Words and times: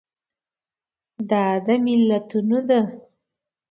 دا 1.29 1.43
د 1.65 1.67
ملتونو 1.83 2.57
ده. 2.69 2.81